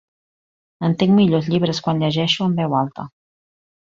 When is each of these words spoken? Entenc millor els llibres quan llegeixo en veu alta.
Entenc 0.87 1.13
millor 1.19 1.39
els 1.41 1.49
llibres 1.55 1.81
quan 1.89 2.01
llegeixo 2.05 2.49
en 2.49 2.57
veu 2.63 2.75
alta. 2.81 3.07